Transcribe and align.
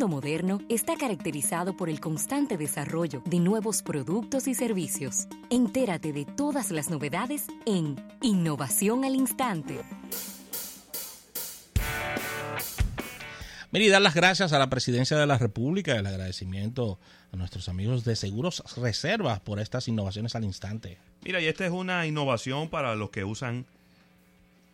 mundo 0.00 0.16
moderno 0.16 0.62
está 0.70 0.96
caracterizado 0.96 1.76
por 1.76 1.90
el 1.90 2.00
constante 2.00 2.56
desarrollo 2.56 3.22
de 3.26 3.38
nuevos 3.38 3.82
productos 3.82 4.48
y 4.48 4.54
servicios. 4.54 5.26
Entérate 5.50 6.14
de 6.14 6.24
todas 6.24 6.70
las 6.70 6.88
novedades 6.88 7.48
en 7.66 7.96
Innovación 8.22 9.04
al 9.04 9.14
Instante. 9.14 9.82
Mira, 13.72 13.84
y 13.84 13.88
dar 13.90 14.00
las 14.00 14.14
gracias 14.14 14.54
a 14.54 14.58
la 14.58 14.70
Presidencia 14.70 15.18
de 15.18 15.26
la 15.26 15.36
República, 15.36 15.94
el 15.96 16.06
agradecimiento 16.06 16.98
a 17.30 17.36
nuestros 17.36 17.68
amigos 17.68 18.02
de 18.04 18.16
Seguros 18.16 18.62
Reservas 18.78 19.40
por 19.40 19.60
estas 19.60 19.86
innovaciones 19.86 20.34
al 20.34 20.44
instante. 20.44 20.96
Mira, 21.24 21.42
y 21.42 21.46
esta 21.46 21.66
es 21.66 21.72
una 21.72 22.06
innovación 22.06 22.70
para 22.70 22.94
los 22.94 23.10
que 23.10 23.22
usan 23.22 23.66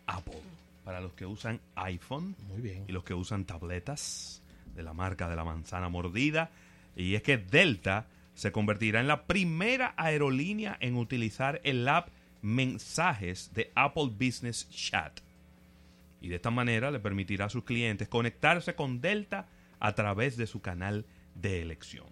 Apple, 0.05 0.39
para 0.85 1.01
los 1.01 1.11
que 1.11 1.25
usan 1.25 1.59
iPhone 1.75 2.33
Muy 2.47 2.61
bien. 2.61 2.85
y 2.87 2.93
los 2.93 3.03
que 3.03 3.13
usan 3.13 3.43
tabletas 3.43 4.41
de 4.77 4.83
la 4.83 4.93
marca 4.93 5.27
de 5.27 5.35
la 5.35 5.43
manzana 5.43 5.89
mordida. 5.89 6.51
Y 6.95 7.15
es 7.15 7.23
que 7.23 7.37
Delta 7.37 8.07
se 8.33 8.53
convertirá 8.53 9.01
en 9.01 9.07
la 9.07 9.25
primera 9.25 9.93
aerolínea 9.97 10.77
en 10.79 10.95
utilizar 10.95 11.59
el 11.65 11.85
app 11.87 12.09
Mensajes 12.41 13.51
de 13.53 13.71
Apple 13.75 14.11
Business 14.11 14.69
Chat. 14.69 15.19
Y 16.21 16.29
de 16.29 16.35
esta 16.35 16.51
manera 16.51 16.91
le 16.91 16.99
permitirá 16.99 17.45
a 17.45 17.49
sus 17.49 17.63
clientes 17.63 18.07
conectarse 18.07 18.75
con 18.75 19.01
Delta 19.01 19.47
a 19.79 19.95
través 19.95 20.37
de 20.37 20.47
su 20.47 20.61
canal 20.61 21.05
de 21.35 21.61
elección. 21.61 22.05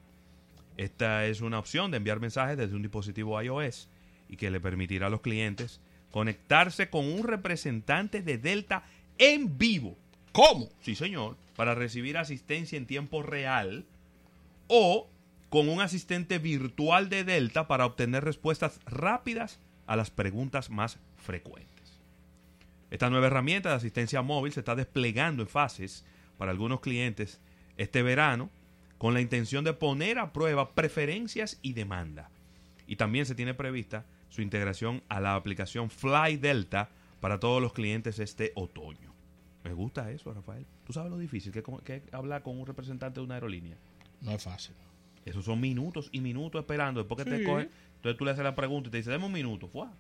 Esta 0.78 1.26
es 1.26 1.42
una 1.42 1.60
opción 1.60 1.92
de 1.92 1.98
enviar 1.98 2.20
mensajes 2.20 2.58
desde 2.58 2.76
un 2.76 2.82
dispositivo 2.82 3.42
iOS 3.42 3.88
y 4.28 4.36
que 4.36 4.52
le 4.52 4.60
permitirá 4.60 5.08
a 5.08 5.10
los 5.12 5.22
clientes 5.22 5.80
conectarse 6.12 6.90
con 6.90 7.06
un 7.06 7.24
representante 7.24 8.22
de 8.22 8.38
Delta 8.38 8.84
en 9.18 9.58
vivo. 9.58 9.98
¿Cómo? 10.36 10.68
Sí, 10.82 10.96
señor, 10.96 11.38
para 11.56 11.76
recibir 11.76 12.18
asistencia 12.18 12.78
en 12.78 12.88
tiempo 12.88 13.24
real 13.24 13.86
o 14.68 15.08
con 15.48 15.70
un 15.70 15.80
asistente 15.80 16.40
virtual 16.40 17.08
de 17.08 17.24
Delta 17.24 17.70
para 17.70 17.86
obtener 17.86 18.26
respuestas 18.26 18.82
rápidas 18.86 19.62
a 19.88 19.96
las 19.96 20.12
preguntas 20.12 20.70
más 20.70 21.00
frecuentes. 21.16 22.02
Esta 22.92 23.10
nueva 23.10 23.28
herramienta 23.28 23.70
de 23.70 23.76
asistencia 23.76 24.22
móvil 24.24 24.52
se 24.52 24.60
está 24.60 24.76
desplegando 24.76 25.42
en 25.42 25.48
fases 25.48 26.04
para 26.38 26.52
algunos 26.52 26.82
clientes 26.82 27.40
este 27.78 28.04
verano 28.04 28.50
con 28.98 29.14
la 29.14 29.22
intención 29.22 29.64
de 29.64 29.72
poner 29.72 30.20
a 30.20 30.34
prueba 30.34 30.76
preferencias 30.76 31.60
y 31.62 31.72
demanda. 31.72 32.30
Y 32.88 32.98
también 32.98 33.26
se 33.26 33.36
tiene 33.36 33.54
prevista 33.54 34.04
su 34.28 34.42
integración 34.42 35.02
a 35.08 35.22
la 35.22 35.36
aplicación 35.36 35.90
Fly 35.90 36.36
Delta 36.36 36.90
para 37.22 37.40
todos 37.40 37.62
los 37.62 37.72
clientes 37.72 38.20
este 38.20 38.52
otoño. 38.56 39.15
Me 39.66 39.74
gusta 39.74 40.10
eso, 40.12 40.32
Rafael. 40.34 40.66
¿Tú 40.86 40.94
sabes 40.94 41.12
lo 41.12 41.18
difícil 41.18 41.52
que, 41.52 41.62
que 41.84 41.96
es 41.98 42.04
hablar 42.14 42.44
con 42.44 42.58
un 42.58 42.66
representante 42.66 43.20
de 43.20 43.26
una 43.26 43.36
aerolínea? 43.36 43.76
No 44.22 44.32
es 44.32 44.42
fácil. 44.44 44.76
Esos 45.26 45.44
son 45.44 45.60
minutos 45.60 46.08
y 46.12 46.22
minutos 46.22 46.60
esperando. 46.62 47.02
Después 47.02 47.24
que 47.24 47.30
te 47.30 47.40
Sí. 47.40 47.44
coge, 47.44 47.70
entonces 47.96 48.18
tú 48.18 48.26
le 48.26 48.32
haces 48.32 48.44
la 48.44 48.56
pregunta 48.56 48.88
y 48.90 48.92
te 48.92 48.98
dice, 48.98 49.10
dame 49.12 49.26
un 49.26 49.32
minuto. 49.34 49.68
¡fua! 49.68 49.92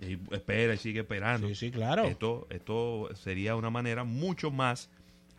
Y 0.00 0.12
espera 0.32 0.74
y 0.74 0.78
sigue 0.78 1.00
esperando. 1.00 1.48
Sí, 1.48 1.54
sí, 1.56 1.70
claro. 1.72 2.04
Esto, 2.04 2.46
esto 2.50 3.08
sería 3.16 3.56
una 3.56 3.70
manera 3.70 4.04
mucho 4.04 4.50
más 4.52 4.88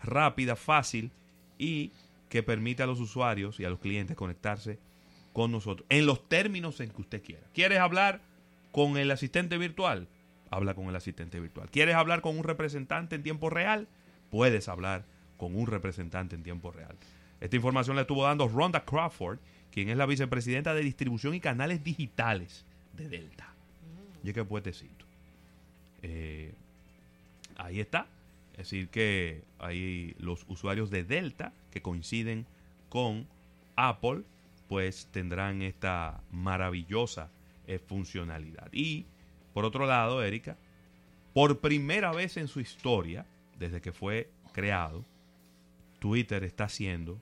rápida, 0.04 0.56
fácil 0.58 1.12
y 1.58 1.92
que 2.28 2.44
permite 2.44 2.84
a 2.84 2.86
los 2.86 3.00
usuarios 3.00 3.60
y 3.60 3.66
a 3.66 3.70
los 3.70 3.80
clientes 3.80 4.16
conectarse 4.18 4.78
con 5.32 5.52
nosotros 5.52 5.86
en 5.90 6.06
los 6.06 6.28
términos 6.28 6.80
en 6.82 6.90
que 6.90 7.02
usted 7.02 7.24
quiera. 7.24 7.44
¿Quieres 7.54 7.80
hablar 7.80 8.20
con 8.74 8.98
el 8.98 9.10
asistente 9.12 9.58
virtual? 9.58 10.08
Habla 10.52 10.74
con 10.74 10.88
el 10.88 10.96
asistente 10.96 11.40
virtual. 11.40 11.70
¿Quieres 11.70 11.96
hablar 11.96 12.22
con 12.22 12.38
un 12.38 12.44
representante 12.44 13.16
en 13.16 13.24
tiempo 13.24 13.50
real? 13.50 13.88
Puedes 14.32 14.68
hablar 14.68 15.06
con 15.38 15.56
un 15.56 15.68
representante 15.68 16.36
en 16.36 16.44
tiempo 16.44 16.72
real. 16.72 16.96
Esta 17.40 17.56
información 17.56 17.96
la 17.96 18.04
estuvo 18.04 18.24
dando 18.24 18.48
Rhonda 18.48 18.84
Crawford, 18.84 19.40
quien 19.72 19.90
es 19.90 19.98
la 19.98 20.06
vicepresidenta 20.06 20.74
de 20.74 20.82
distribución 20.82 21.34
y 21.34 21.40
canales 21.40 21.84
digitales 21.84 22.66
de 22.98 23.08
Delta. 23.08 23.54
Y 24.24 24.34
qué 24.34 24.44
puetecito. 24.44 25.06
Eh, 26.02 26.54
ahí 27.56 27.80
está. 27.80 28.08
Es 28.54 28.70
decir, 28.70 28.90
que 28.90 29.44
ahí 29.60 30.16
los 30.20 30.46
usuarios 30.50 30.90
de 30.90 31.04
Delta 31.04 31.54
que 31.72 31.82
coinciden 31.82 32.46
con 32.90 33.26
Apple, 33.78 34.24
pues 34.68 35.08
tendrán 35.12 35.62
esta 35.62 36.22
maravillosa 36.32 37.30
eh, 37.68 37.80
funcionalidad. 37.80 38.68
Y 38.74 39.06
por 39.54 39.66
otro 39.66 39.86
lado, 39.86 40.24
Erika, 40.24 40.58
por 41.34 41.60
primera 41.60 42.12
vez 42.12 42.38
en 42.38 42.48
su 42.48 42.60
historia, 42.60 43.26
desde 43.58 43.82
que 43.82 43.92
fue 43.92 44.30
creado, 44.52 45.06
Twitter 46.00 46.44
está 46.44 46.66
haciendo 46.66 47.20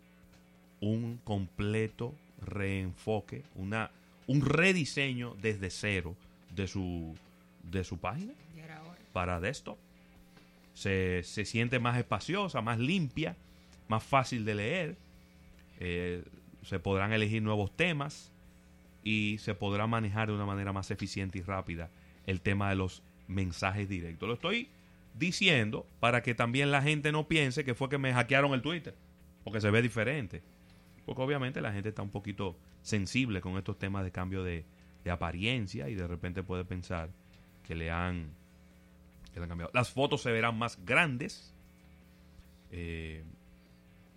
un 0.79 1.19
completo 1.23 2.13
reenfoque, 2.41 3.43
una, 3.55 3.91
un 4.27 4.41
rediseño 4.41 5.35
desde 5.41 5.69
cero 5.69 6.15
de 6.55 6.67
su, 6.67 7.15
de 7.63 7.83
su 7.83 7.97
página 7.97 8.33
para 9.13 9.39
desktop. 9.39 9.77
Se, 10.73 11.23
se 11.23 11.43
siente 11.45 11.79
más 11.79 11.97
espaciosa, 11.97 12.61
más 12.61 12.77
limpia, 12.77 13.35
más 13.87 14.03
fácil 14.03 14.45
de 14.45 14.55
leer. 14.55 14.97
Eh, 15.79 16.23
se 16.63 16.79
podrán 16.79 17.13
elegir 17.13 17.41
nuevos 17.41 17.75
temas 17.75 18.31
y 19.03 19.37
se 19.39 19.55
podrá 19.55 19.87
manejar 19.87 20.27
de 20.27 20.35
una 20.35 20.45
manera 20.45 20.73
más 20.73 20.91
eficiente 20.91 21.39
y 21.39 21.41
rápida 21.41 21.89
el 22.27 22.41
tema 22.41 22.69
de 22.69 22.75
los 22.75 23.01
mensajes 23.27 23.89
directos. 23.89 24.27
Lo 24.27 24.35
estoy 24.35 24.69
diciendo 25.17 25.87
para 25.99 26.21
que 26.21 26.35
también 26.35 26.69
la 26.69 26.83
gente 26.83 27.11
no 27.11 27.27
piense 27.27 27.63
que 27.65 27.73
fue 27.73 27.89
que 27.89 27.97
me 27.97 28.13
hackearon 28.13 28.53
el 28.53 28.61
Twitter, 28.61 28.93
porque 29.43 29.59
se 29.61 29.71
ve 29.71 29.81
diferente. 29.81 30.43
Porque 31.05 31.21
obviamente 31.23 31.59
la 31.61 31.71
gente 31.73 31.89
está 31.89 32.03
un 32.03 32.11
poquito 32.11 32.55
sensible 32.83 33.41
con 33.41 33.57
estos 33.57 33.79
temas 33.79 34.03
de 34.03 34.11
cambio 34.11 34.43
de, 34.43 34.63
de 35.03 35.11
apariencia 35.11 35.89
y 35.89 35.95
de 35.95 36.05
repente 36.05 36.43
puede 36.43 36.63
pensar 36.65 37.09
que 37.63 37.73
le 37.75 37.89
han, 37.89 38.29
que 39.33 39.39
le 39.39 39.43
han 39.43 39.49
cambiado. 39.49 39.71
Las 39.73 39.89
fotos 39.89 40.21
se 40.21 40.31
verán 40.31 40.57
más 40.57 40.77
grandes 40.85 41.53
eh, 42.71 43.23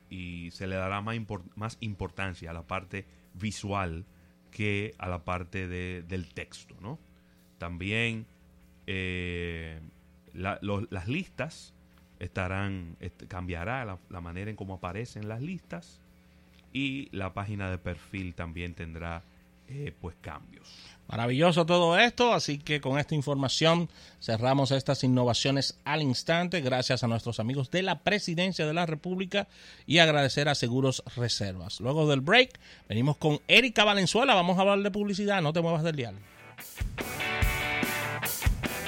y 0.08 0.50
se 0.50 0.66
le 0.66 0.74
dará 0.76 1.00
más, 1.00 1.16
más 1.54 1.78
importancia 1.80 2.50
a 2.50 2.52
la 2.52 2.66
parte 2.66 3.06
visual 3.34 4.04
que 4.50 4.94
a 4.98 5.08
la 5.08 5.24
parte 5.24 5.68
de- 5.68 6.02
del 6.02 6.32
texto, 6.34 6.74
¿no? 6.80 6.98
También 7.60 8.24
eh, 8.86 9.78
las 10.32 11.06
listas 11.06 11.74
estarán, 12.18 12.96
est- 13.00 13.26
cambiará 13.28 13.84
la, 13.84 14.20
manera 14.22 14.50
en 14.50 14.56
cómo 14.56 14.74
aparecen 14.74 15.28
las 15.28 15.42
listas 15.42 16.00
y 16.72 17.08
la 17.12 17.34
página 17.34 17.70
de 17.70 17.76
perfil 17.76 18.32
también 18.34 18.72
tendrá 18.72 19.22
eh, 19.68 19.92
pues 20.00 20.16
cambios. 20.22 20.66
Maravilloso 21.06 21.66
todo 21.66 21.98
esto, 21.98 22.32
así 22.32 22.56
que 22.56 22.80
con 22.80 22.98
esta 22.98 23.14
información 23.14 23.90
cerramos 24.22 24.70
estas 24.70 25.04
innovaciones 25.04 25.78
al 25.84 26.00
instante, 26.00 26.62
gracias 26.62 27.04
a 27.04 27.08
nuestros 27.08 27.40
amigos 27.40 27.70
de 27.70 27.82
la 27.82 27.98
Presidencia 27.98 28.66
de 28.66 28.72
la 28.72 28.86
República 28.86 29.48
y 29.86 29.98
agradecer 29.98 30.48
a 30.48 30.54
Seguros 30.54 31.02
Reservas. 31.14 31.80
Luego 31.80 32.08
del 32.08 32.22
break, 32.22 32.58
venimos 32.88 33.18
con 33.18 33.38
Erika 33.48 33.84
Valenzuela, 33.84 34.34
vamos 34.34 34.56
a 34.56 34.62
hablar 34.62 34.78
de 34.80 34.90
publicidad, 34.90 35.42
no 35.42 35.52
te 35.52 35.60
muevas 35.60 35.82
del 35.82 35.96
dial. 35.96 36.14